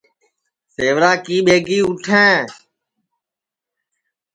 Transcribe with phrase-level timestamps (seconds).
[0.73, 2.35] سیورا کی ٻیگی اُٹھیں